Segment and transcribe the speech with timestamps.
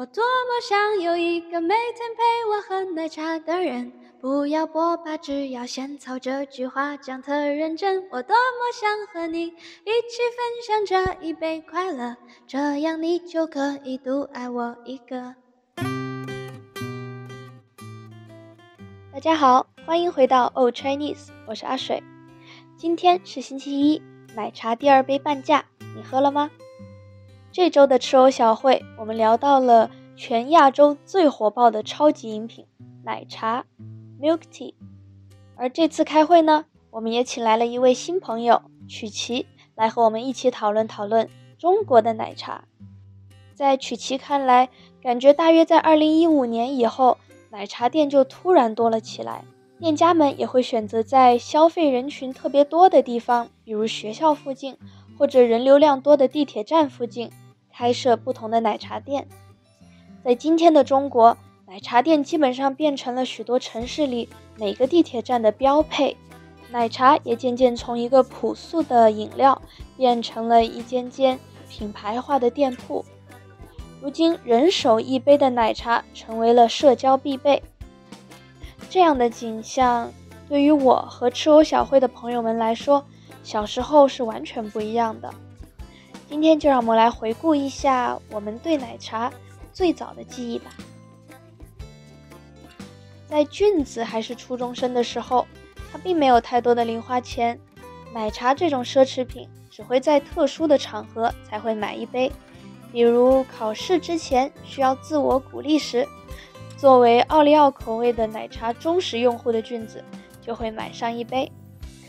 [0.00, 6.18] 我多么想有一个每天陪我喝奶茶的人，不要波霸，只要仙草。
[6.18, 8.08] 这句话讲特认真。
[8.10, 12.16] 我多么想和你一起分享这一杯快乐，
[12.46, 15.34] 这样你就可以独爱我一个。
[19.12, 22.02] 大家好，欢迎回到 Old Chinese，我是阿水。
[22.78, 24.02] 今天是星期一，
[24.34, 26.50] 奶茶第二杯半价，你喝了吗？
[27.52, 32.64] 这周的吃藕小会，我们聊到了全亚洲最火爆的超级饮品——
[33.02, 33.64] 奶茶
[34.20, 34.74] （Milk Tea）。
[35.56, 41.28] 而这次开会呢，我们也请来了一位新朋友曲奇，来和我们一起讨论讨论
[41.58, 42.66] 中国的奶茶。
[43.52, 44.68] 在曲奇看来，
[45.02, 47.18] 感觉大约在2015年以后，
[47.50, 49.44] 奶茶店就突然多了起来，
[49.80, 54.78] 店家们也会选择在消费人群特别多的地方，比如学校附近
[55.18, 57.28] 或者人流量多的地铁站附近。
[57.80, 59.26] 开设不同的奶茶店，
[60.22, 61.34] 在今天的中国，
[61.66, 64.28] 奶茶店基本上变成了许多城市里
[64.58, 66.14] 每个地铁站的标配。
[66.70, 69.62] 奶茶也渐渐从一个朴素的饮料，
[69.96, 73.02] 变成了一间间品牌化的店铺。
[74.02, 77.62] 如今，人手一杯的奶茶成为了社交必备。
[78.90, 80.12] 这样的景象，
[80.50, 83.06] 对于我和吃藕小会的朋友们来说，
[83.42, 85.32] 小时候是完全不一样的。
[86.30, 89.32] 今天就让我们来回顾一下我们对奶茶
[89.72, 90.70] 最早的记忆吧。
[93.28, 95.44] 在俊子还是初中生的时候，
[95.90, 97.58] 他并没有太多的零花钱，
[98.14, 102.30] 奶茶这种奢侈品只会在特殊的场合才会买一杯，
[102.92, 106.06] 比如考试之前需要自我鼓励时，
[106.76, 110.02] 作为奥利奥口味的奶茶忠实用户的俊子
[110.40, 111.50] 就会买上一杯。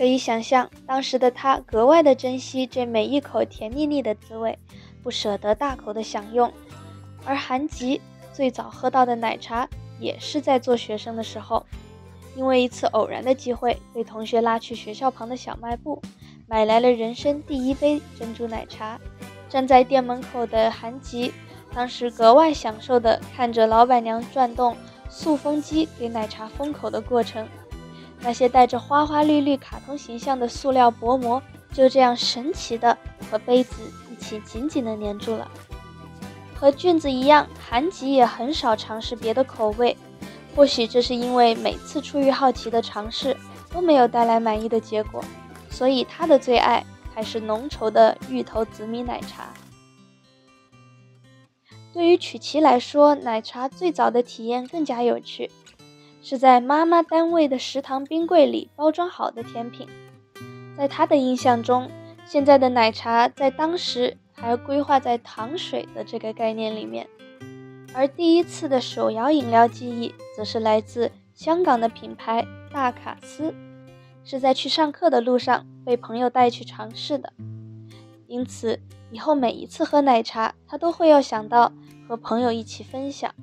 [0.02, 4.58] 可以想象，当时的他格外的珍惜这每一口甜腻腻的滋味，
[5.04, 6.52] 不舍得大口的享用。
[7.24, 8.02] 而韩吉
[8.34, 11.64] 最早喝到的奶茶，也是在做学生的时候，
[12.36, 16.02] 因为一次偶然的机会，被同学拉去学校旁的小卖部，
[16.48, 19.00] 买来了人生第一杯珍珠奶茶。
[19.48, 21.32] 站在店门口的韩吉，
[21.76, 24.76] 当时格外享受的看着老板娘转动
[25.12, 27.48] 塑封机给奶茶封口的过程。
[28.22, 31.42] 那些带着花花绿绿卡通形象的塑料薄膜，
[31.74, 32.98] 就这样神奇的
[33.30, 33.76] 和杯子
[34.12, 35.50] 一起紧紧的粘住了。
[36.56, 39.98] 和俊子一样，韩吉也很少尝试别的口味，
[40.56, 43.36] 或许这是因为每次出于好奇的尝试
[43.72, 45.24] 都没有带来满意的结果，
[45.72, 49.52] 所以他的最爱还是浓稠的芋头紫米奶茶。
[51.92, 55.50] 对于曲奇来说，奶茶最早的体验更加有趣。
[56.22, 59.88] 是在妈妈单位的食堂冰柜里包装好的甜品，
[60.78, 61.90] 在他的印象中，
[62.26, 67.08] 现在的奶茶在当时还规划在糖水的这个概念里面，
[67.94, 73.54] 而第一次的手摇饮料记忆则是来自香港的品牌大卡斯，
[74.24, 77.34] 是在去上课的路上被朋友带去尝试的，
[78.28, 78.80] 因此
[79.12, 81.72] 以后每一次喝奶茶，他都会要想到
[82.08, 83.34] 和朋友一起分享。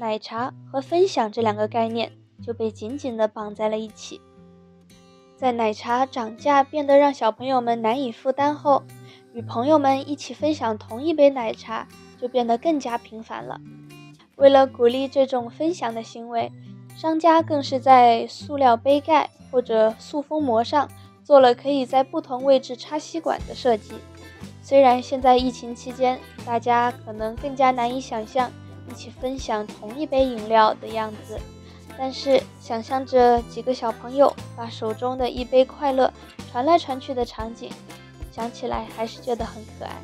[0.00, 2.10] 奶茶和分享这两个概念
[2.42, 4.18] 就被紧紧地绑在了一起。
[5.36, 8.82] 在奶茶涨价变得让小朋友们难以负担后，
[9.34, 11.86] 与朋友们一起分享同一杯奶茶
[12.18, 13.60] 就变得更加频繁了。
[14.36, 16.50] 为了鼓励这种分享的行为，
[16.96, 20.88] 商家更是在塑料杯盖或者塑封膜上
[21.22, 23.92] 做了可以在不同位置插吸管的设计。
[24.62, 28.50] 虽然现在疫情期间，大家可能更加难以想象。
[28.90, 31.38] 一起分享同一杯饮料的样子，
[31.96, 36.12] 但是想象着几个小朋友把手中的一杯快乐
[36.50, 37.70] 传来传去的场景，
[38.32, 39.96] 想起来还是觉得很可爱。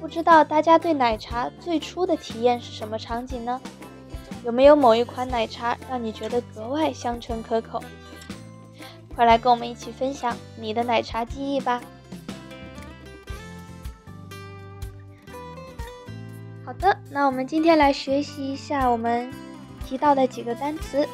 [0.00, 3.60] 不知道大家对奶茶最初的体验是什么场景呢？
[4.44, 7.80] 有没有某一款奶茶让你觉得格外香醇可口？
[9.14, 11.80] 快来跟我们一起分享你的奶茶记忆吧！
[17.14, 19.30] 那我们今天来学习一下我们
[19.84, 21.06] 提到的几个单词。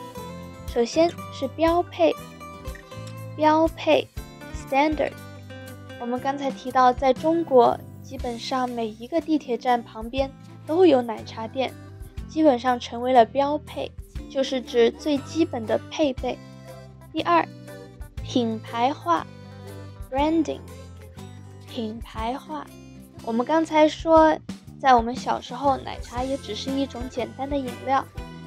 [0.69, 2.15] 首先是标配，
[3.35, 4.07] 标配
[4.55, 5.11] ，standard。
[6.01, 10.31] 我们刚才提到，在中国，基本上每一个地铁站旁边
[10.65, 11.75] 都有奶茶店，
[12.29, 13.91] 基本上成为了标配，
[14.31, 16.39] 就是指最基本的配备。
[17.13, 17.45] 第二，
[18.23, 19.27] 品牌化
[20.09, 20.61] ，branding，
[21.69, 22.65] 品牌化。
[23.25, 24.39] 我们刚才说。
[24.81, 28.05] 在我们小时候，奶茶也只是一种简单的饮料，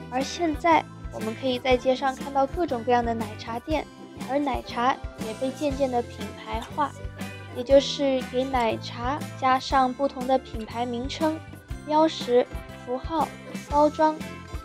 [0.10, 3.86] 而现在我们可以在街上看到各种各样的奶茶店，
[4.30, 4.96] 而奶茶
[5.28, 6.90] 也被渐渐的品牌化，
[7.56, 11.38] 也就是给奶茶加上不同的品牌名称，
[11.86, 12.48] 标识、
[12.86, 13.28] 符号、
[13.70, 14.16] 包装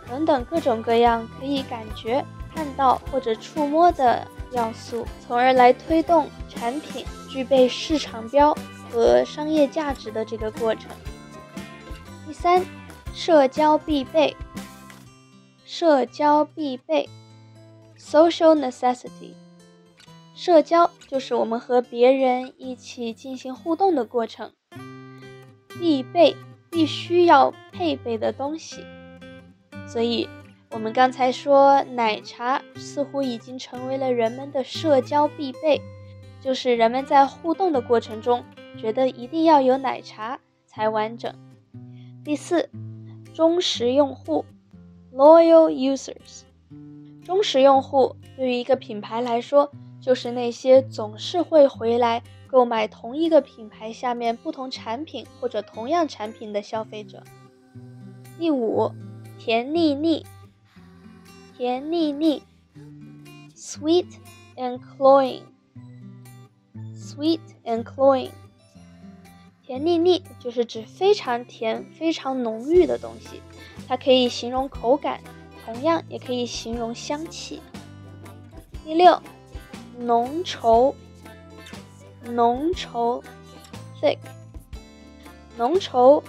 [0.07, 2.23] 等等各种各样可以感觉、
[2.55, 8.57] 看到或者触摸的要素，从而来推动产品具备市场标
[8.89, 10.89] 和商业价值的这个过程。
[12.27, 12.65] 第三，
[13.13, 14.35] 社交必备。
[15.63, 17.07] 社交必备
[17.97, 19.31] ，social necessity。
[20.35, 24.51] 社交就是我们和别人一起进行互动的过程，
[25.79, 26.35] 必备
[26.69, 28.83] 必须要配备的东西。
[29.87, 30.27] 所以，
[30.71, 35.81] 我们刚才说奶茶似乎已经成为了人们的社交必备，
[36.41, 38.43] 就是人们在互动的过程中
[38.77, 41.33] 觉得一定要有奶茶才完整。
[42.27, 42.69] 第四，
[43.33, 44.43] 忠实用户。
[45.13, 46.41] Loyal users，
[47.23, 49.71] 忠实用户对于一个品牌来说，
[50.01, 57.23] 就是那些总是会回来购买同一个品牌下面不同产品或者同样产品的消费者。
[58.37, 58.91] 第五，
[59.39, 60.25] 甜腻腻，
[61.55, 62.43] 甜腻腻
[63.55, 64.07] ，sweet
[64.57, 68.31] and cloying，sweet and cloying，
[69.67, 73.41] 甜腻腻就是指非常甜、非常浓郁的东西。
[73.85, 75.19] 它可以形容口感，
[75.65, 77.61] 同样也可以形容香气。
[78.85, 79.21] 第六，
[79.99, 80.95] 浓稠，
[82.23, 83.21] 浓稠
[84.01, 84.17] ，thick，
[85.57, 86.23] 浓稠，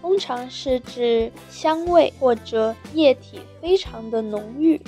[0.00, 4.80] 通常是指香味或者液体非常的浓郁。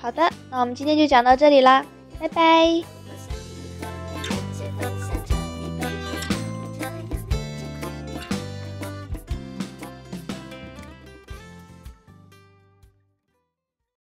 [0.00, 1.84] 好的，那我们今天就讲到这里啦，
[2.18, 2.82] 拜拜。